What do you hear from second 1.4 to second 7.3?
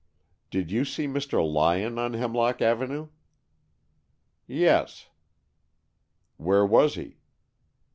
Lyon on Hemlock Avenue?" "Yes." "Where was he?"